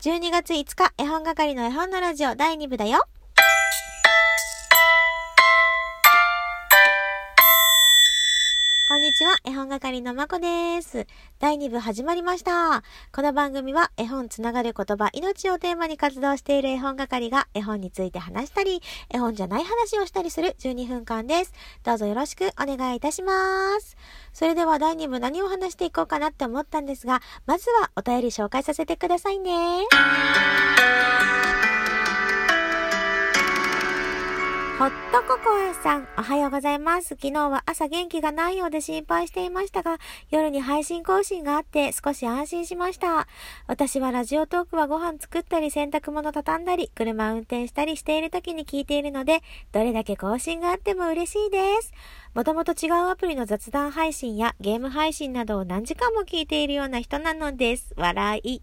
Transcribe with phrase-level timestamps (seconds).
[0.00, 3.04] 12月5日、絵本係の絵本のラジオ第2部だよ。
[9.70, 11.06] 係のまこです。
[11.38, 12.82] 第2部始まりました。
[13.12, 21.52] この番組は絵本つながる言葉、命をテーマに活動している絵本係が絵本について話したり、絵本じゃない話をしたりする12分間です。
[21.84, 23.96] どうぞよろしくお願いいたします。
[24.32, 29.86] それでは第2部何を話していこうかなって思ったんですが、まずはお便り紹介させてくださいね。
[34.80, 37.08] ホットココアさん、おはようございます。
[37.08, 39.98] 昨日は朝元気がないようで心配していましたが、
[40.30, 43.28] 夜に配信更新があって少し安心しました。
[43.66, 51.92] 私はラジオトークはご飯作ったり洗濯物畳んだり、車運転したりしている時に聞いているので、どれだけ更新があっても嬉しいです。
[52.32, 57.92] もともと違うアプリの雑談配信やゲーム配信などを何時間も聞いているような人なのです。
[57.98, 58.62] 笑い。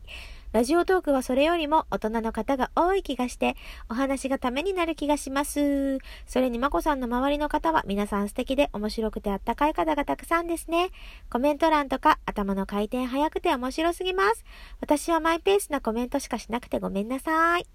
[0.53, 3.55] ラジオトークはそれよりも大人の方が多い気がして、
[3.89, 5.99] お話がためになる気がします。
[6.25, 10.89] それにまこさんの周りの方は皆さん素敵で面白くてあったかい方がたくさんですね。
[11.29, 14.45] コメント欄とか頭の回転早くて面白すぎます。
[14.81, 17.67] 私はマイペースなコメントしかしなくてごめんなさい。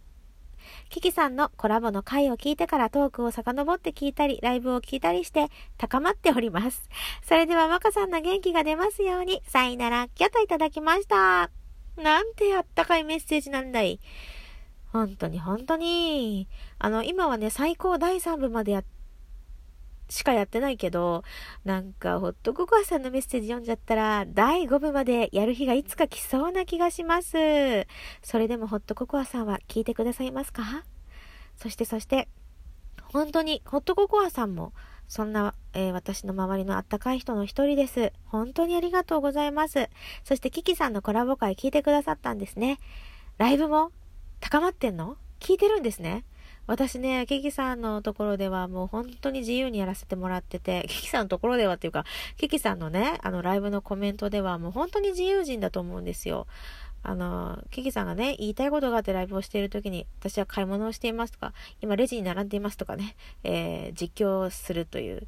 [0.89, 6.89] キキさんのコラボの回を聞いてからトークを遡って聞いたり、ライブを聞いたりして高まっております。
[7.27, 11.62] それではまこさんの元気が出ますように、さいなら、きょといただきました。
[11.97, 14.01] なんてあったかいメッセージなんだい。
[14.93, 16.49] 本当に本当に。
[16.79, 18.85] あの、今はね、最高第3部までや、
[20.09, 21.25] しかやってないけど、
[21.65, 27.87] なんか、ホットココアさんのメッセージ読んじゃったら、第5部までやる日がいつか来そうな気がします。
[28.23, 30.85] それでもホットココアさんは聞いてくださいますか？
[31.57, 32.29] そしてそして、
[33.13, 34.75] 本当に、ホットココアさんも、
[35.13, 38.15] そんな、えー、私の周りのあったかい人の一人です。
[38.25, 39.91] 本当にありがとうございます。
[40.25, 42.79] そしてキキさんのコラボ会聞いてくださったんですね。
[43.37, 43.93] ライブも
[44.41, 45.19] 高まってんの？
[45.39, 46.25] 聞いてるんですね。
[46.67, 52.07] 私ね、キキさんのところではもう本当に自由にやらせてもらってて、キキさんのところではっていうか、
[52.39, 56.47] キキさんのね、あのライブのコメントではもう本当に自由人だと思うんですよ。
[57.03, 65.27] あの、キキさんがね、言いたいことがあってライブをしているときに、私は買い物をしていますとか、今レジに並んでいますとかね、えー、実況するという、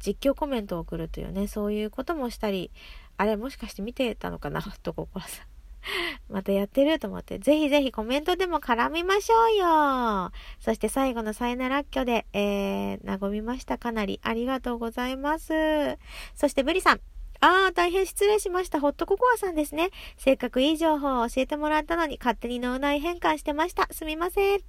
[0.00, 2.70] 実況コメントを送るというね、そういうこともしたり、
[3.16, 5.46] あれもしかして見てたのかなと心さん。
[6.30, 10.32] またやってると思って、ぜひぜひコメントでも絡みましょうよ。
[10.60, 13.78] そして最後のさよならっきょで、えー、和みました。
[13.78, 15.52] かなりありがとうございます。
[16.34, 17.00] そしてブリさん、
[17.44, 18.80] ああ、大変失礼しました。
[18.80, 19.90] ホットココアさんですね。
[20.16, 23.86] せっかくいい情報を教えてもらったのに勝手に脳内変換してました。
[23.90, 24.60] すみません。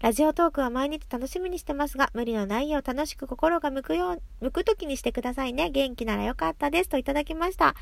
[0.00, 5.70] ラジオトークは毎日楽しみにしてますが、無理のないよう楽しく心が向くよう、向く時にしてくださいね。
[5.70, 6.88] 元気ならよかったです。
[6.88, 7.76] といただきました。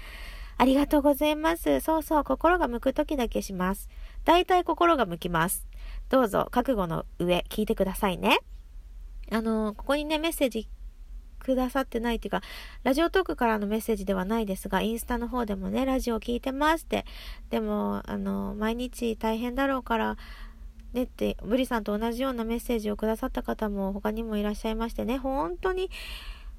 [0.59, 1.81] ありがとうございます。
[1.81, 3.89] そうそう、心が向く時だけします。
[4.27, 5.67] だいたい心が向きます。
[6.11, 8.41] どうぞ、覚悟の上、聞いてくださいね。
[9.31, 10.69] あの、ここにね、メッセージ
[11.43, 12.43] くださってないっていうか、
[12.85, 17.05] ラジオトークからのメッセージではないですが、インスタの方でもね、ラジオ聞いてますって。
[17.51, 20.17] でも、あの、毎日大変だろうから、
[20.93, 25.91] ねって、ブリさんと同じようなメッセージをくださった方も他にもいらっしゃいましてね、本当に、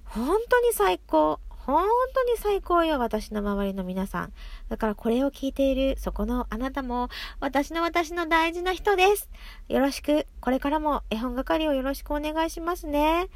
[0.06, 1.40] 本当に最高。
[1.66, 4.34] 本当に最高よ、私の周りの皆さん。
[4.68, 7.08] だからこれを聞いている、そこのあなたも、
[7.40, 9.30] 私の私の大事な人です。
[9.70, 13.30] よろしく、これからも絵本係をよろしくお願いしますね。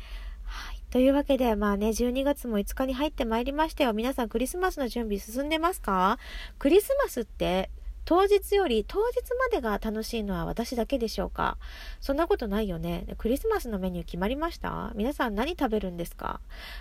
[0.90, 3.94] というわけで、まあね、12月も5日に入ってまいりましたよ。
[3.94, 6.18] 皆さんクリスマスの準備進んでますか？
[6.60, 7.70] クリスマスって
[8.06, 11.58] 当日より当日までが楽しいのは私だけでしょうか？
[12.00, 13.06] そんなことないよね。
[13.18, 14.94] クリスマスのメニュー決まりました？
[14.96, 16.40] 皆さん何食べるんですか？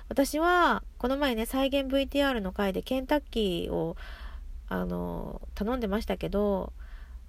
[0.09, 3.97] 私は、この前ね、再現 VTR の回でケンタッキーを、
[4.69, 6.72] あの、頼んでましたけど、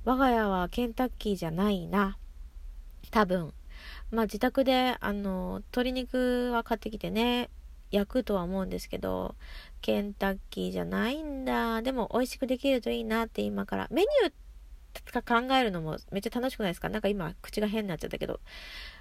[0.06, 2.20] 我が家はケンタッキーじゃないな。
[3.10, 3.52] 多分。
[4.12, 7.50] まあ自宅で、あの、鶏肉は買ってきてね、
[7.92, 9.36] 焼くとは思うんですけど、
[9.82, 11.82] ケンタッキーじゃないんだ。
[11.82, 13.88] でも美味しくできるといいなって今から。
[13.92, 16.90] メニュー考えるのもめっちゃ楽しくないですか？
[16.90, 18.40] なんか今口が変になっちゃったけど。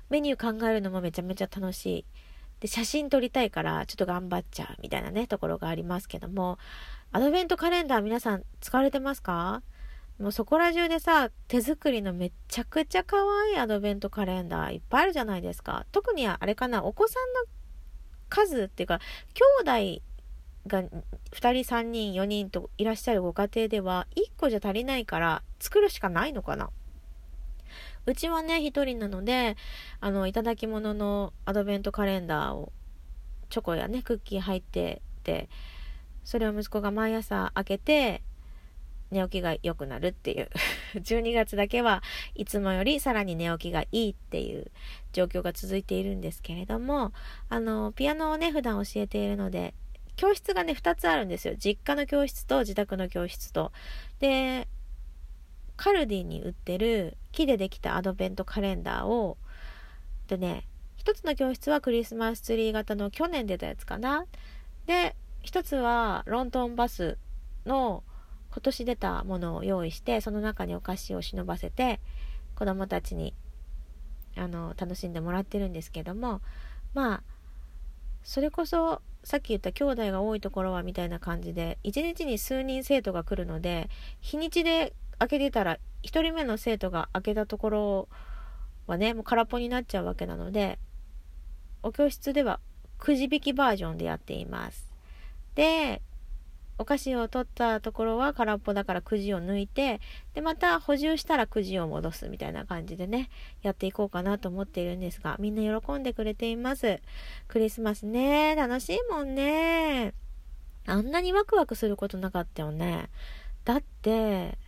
[0.08, 2.04] メニュー考えるのもめちゃめちゃ楽しい。
[2.60, 6.58] で、写真撮りたいからちょっと頑張っちゃうみたいなね、ところがありますけども、
[7.12, 9.62] アドベントカレンダー皆さん使われてますか？
[10.18, 15.86] もうそこら中でさ、手作りのめちゃくちゃ可愛いアドベントカレンダーいっぱいあるじゃないですか。
[15.92, 17.50] 特にあれかな、お子さんの
[18.28, 19.00] 数っていうか、
[19.64, 20.02] 兄弟
[20.66, 20.88] が2
[21.32, 26.70] 人3人4人といらっしゃるご家庭では1個じゃ足りないから作るしかないのかな
[28.04, 29.56] うちはね1人なので
[30.00, 32.72] あのいただき物のアドベントカレンダーを
[33.48, 35.48] チョコやねクッキー入ってて
[36.24, 38.22] それを息子が毎朝開けて
[39.10, 40.50] 寝起きが良くなるっていう。
[40.94, 42.02] 12月だけは
[42.34, 44.70] いつもよりさらに寝起きがいいっていう
[45.12, 47.12] 状況が続いているんですけれども
[47.48, 49.74] あのピアノをね普段教えているので
[50.16, 51.54] 教室がね2つあるんですよ。
[51.56, 53.72] 実家の教室と自宅の教室と。
[54.18, 54.66] で
[55.76, 59.36] カルディに売ってる木でできたアドベントカレンダーを
[60.26, 60.66] でね
[60.96, 64.26] 一つの教室はクリスマスツリー型の去年出たやつかな。
[64.86, 67.18] で一つはロンドンバス
[67.66, 68.02] の
[68.56, 72.00] 今年出たものを用意してその中にお菓子を忍ばせて
[72.54, 73.34] 子供たちに
[74.34, 76.40] あの楽しんでもらってるんですけども
[76.94, 77.22] まあ
[78.22, 83.90] それこそさっき言った兄弟が多いところはみたいな感じで一日に数人生徒が来るので
[84.22, 88.08] 日にちで開けてたら1人目の生徒が開けたところ
[88.86, 90.78] はねもう空っぽになっちゃうわけなので
[91.82, 92.60] お教室では
[92.96, 94.90] くじ引きバージョンでやっています。
[95.54, 96.00] で
[96.78, 100.00] お菓子を取ったところは空っぽだからくじを抜いて、
[100.34, 103.30] で、また補充したらくじを戻すみたいな感じでね、
[103.62, 107.00] やっていこうかなと思っているんですが、みんな喜んでくれています。
[107.48, 110.12] クリスマスね、楽しいもんね。
[110.86, 113.08] あんなにワクワクすることなかったよね。
[113.64, 114.58] だって、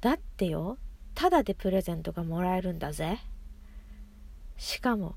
[0.00, 0.78] だってよ、
[1.14, 3.18] ただでプレゼントがもらえるんだぜ。
[4.56, 5.16] しかも、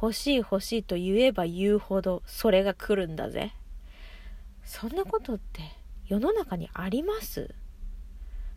[0.00, 3.52] 欲しい欲しいと言えば言うほどそれが来るんだぜ。
[4.64, 5.62] そんなことって
[6.06, 7.54] 世の中にあります？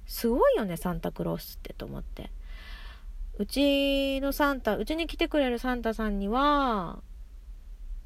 [0.05, 2.31] すごいよねサンタクロースってと思って。
[3.39, 7.03] うちのサンタうちに来てくれるサンタさんには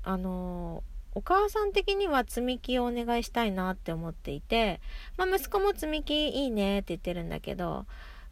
[0.04, 0.84] あの
[1.14, 4.82] お母さん的には積み木をお願いしたいなって思っていて、
[5.16, 7.86] まあ、息子も積み木いいねって言ってるんだけど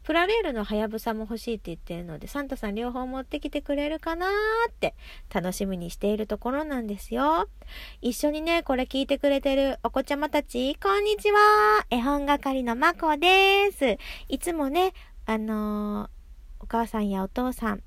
[0.03, 4.29] プラレールのはやぶさも欲しいって言ってるので、サンタさん両方持ってきてくれるかなー
[4.69, 4.95] って
[5.33, 7.47] 楽しみにしているところなんですよ。
[8.01, 13.97] 一緒にね、これ聞いてくれてるお子ちゃまたち、こんにちは絵本係のまこです。
[14.27, 14.93] いつもね、
[15.25, 16.09] あのー、
[16.61, 17.83] お母さんやお父さん、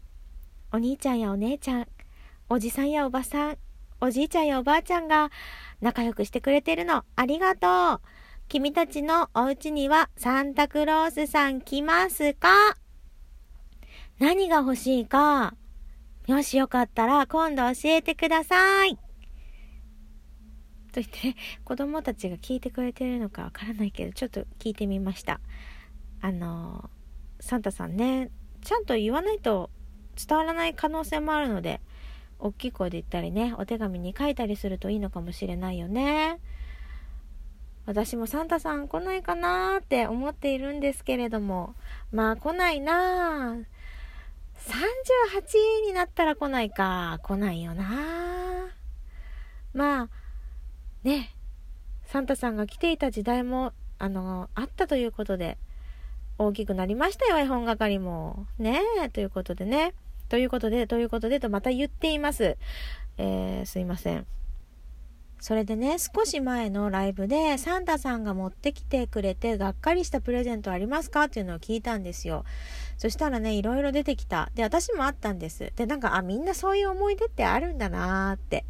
[0.72, 1.88] お兄ちゃんやお姉ちゃん、
[2.48, 3.58] おじさんやおばさん、
[4.00, 5.30] おじいちゃんやおばあちゃんが
[5.80, 8.21] 仲良くしてくれてるの、ありがとう。
[8.52, 12.76] 君たちのお家にはサンタクロースさん来ますか？
[14.18, 15.54] 何が欲しいか、
[16.28, 18.96] もしよかったら今度教えてください。
[18.96, 19.00] と
[20.96, 21.34] 言って、
[21.64, 25.40] 子供たちが聞いてくれてるのかわからないけど、ちょっと聞いてみました。
[26.20, 26.90] あの、
[27.40, 28.30] サンタさんね、
[28.62, 29.70] ちゃんと言わないと
[30.28, 31.80] 伝わらない可能性もあるので、
[32.38, 36.38] 大きい声で言ったりね、お手紙に書いたりするといいのかもしれないよね。
[37.84, 41.74] 私もサンタさん来ないかなーって思っているんですけれども、
[42.12, 43.64] まあ来ないなー。
[44.62, 47.18] 38になったら来ないか。
[47.22, 48.68] 来ないよなー
[49.74, 50.08] まあ、
[51.02, 51.34] ね、
[52.04, 55.58] サンタさんが来ていた時代も、あの、あったということで、
[56.38, 58.46] 大きくなりましたよ、絵本係も。
[58.58, 59.94] ねえ、ということでね。
[60.28, 62.56] ということで、ということで、とまた言っています。
[63.18, 64.26] えー、すいません。
[65.42, 72.44] それでね、少し前のライブでサンタさんが持ってきてくれてがっかりしたプレゼントありますかっていうのを聞いたんですよ。
[72.96, 74.52] そしたらね、いろいろ出てきた。
[74.54, 75.72] で、私もあったんです。
[75.74, 78.64] で、なんか、あ、みんなそういう思い出ってあるんだなーって。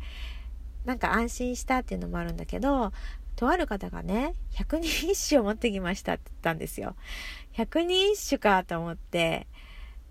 [0.87, 2.91] なんか安心したっていうのもあるんだけど、
[3.37, 6.97] とある方がね、百人一首を持ってきましたって言ったんですよ。
[7.53, 9.47] 百人一首かと思って、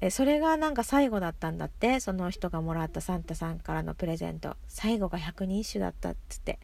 [0.09, 1.99] それがなんか最後だったんだって？
[1.99, 4.55] その人がもらったサンタさんからのプレゼント。
[4.67, 6.59] 最後が百人一首だったっつって。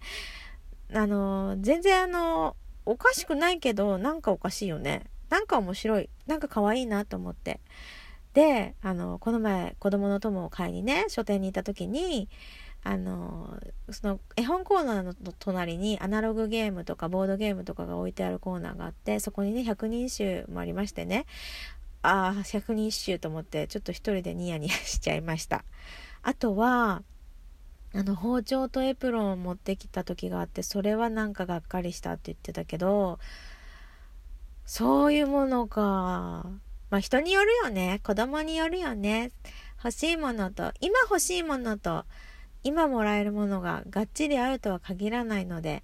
[0.93, 5.03] あの全然あのおかしくないけどなんかおかしいよね。
[5.29, 6.09] なんか面白い。
[6.25, 7.59] なんか可愛いなと思って。
[8.33, 12.29] であのこの前子供の友を買いにね書店に行った時に
[12.83, 13.57] あの
[13.89, 21.25] その絵本コーナーの隣にアナログゲームとかボードゲームとかが置いてあるコーナーがあってそこにね百人一首もありましてね。
[22.09, 25.65] ああ、百人一首と思って、ちょっと一人でニヤニヤしちゃいました。
[26.23, 27.03] あとは、
[27.93, 33.19] あの、包丁とエプロンを持ってきた時があって、それはなんかがっかりしたって言ってたけど、
[34.65, 36.45] そういうものか。
[36.89, 37.99] まあ人によるよね。
[38.05, 39.31] 子供によるよね。
[39.83, 42.05] 欲しいものと、今欲しいものと、
[42.63, 45.83] 今もらえるものががっちりあるとは限らないので、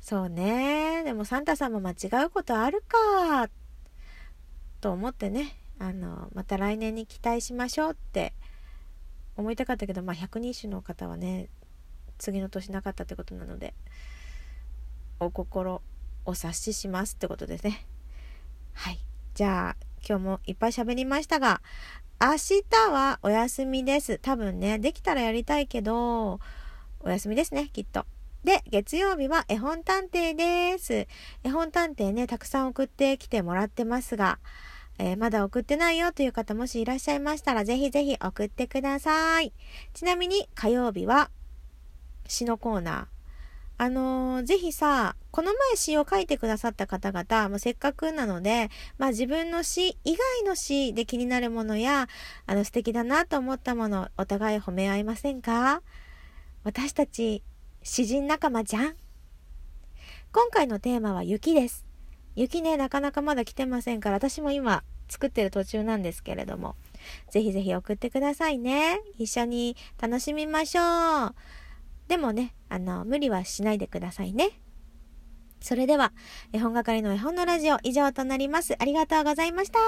[0.00, 1.02] そうね。
[1.02, 3.48] でもサンタさんも間違うことあるか
[4.80, 8.32] と思ってねあのまた来年に期待しましょうって
[9.36, 11.48] 思いたかったけど、まあ、百人種の方はね
[12.18, 13.74] 次の年なかったってことなので
[15.20, 15.80] お心
[16.24, 17.86] お察ししますってことですね。
[18.74, 18.98] はい。
[19.34, 21.62] じゃあ今日もいっぱい喋りましたが
[22.20, 24.18] 明日はお休みです。
[24.18, 26.40] 多分ねできたらやりたいけど
[27.00, 28.04] お休みですねきっと。
[28.44, 31.06] で、月曜日は絵本探偵です。
[31.42, 34.38] 絵本探偵ね、たくさん送ってきてもらってますが、
[34.98, 39.52] えー、まだ送ってないよという方もしいらっしゃいましたら、ぜひぜひ送ってください。
[39.94, 41.30] ちなみに火曜日は
[42.26, 43.06] 詩のコーナー。
[43.80, 52.08] あのー、ぜひさ、この前詩を書いてくださった方々、もうせっかくなので、まあ自分の詩以外の詩で気になるものや、
[52.46, 55.82] あの素敵だなと思ったもの、お互い褒め合いませんか？
[56.64, 57.44] 私たち、
[57.88, 58.94] 詩人仲間じゃん
[60.30, 61.86] 今回のテーマは雪です。
[62.36, 66.76] 雪ね、なかなかまだ来てませんから、私も今作ってる途中なんですけれども、
[67.30, 69.00] ぜひぜひ送ってくださいね。
[69.16, 71.34] 一緒に楽しみましょう。
[72.08, 74.50] でもね、あの、無理はしないでくださいね。
[75.60, 76.12] それでは、
[76.52, 78.76] 絵本係の絵本のラジオ以上となります。
[78.78, 79.78] ありがとうございました。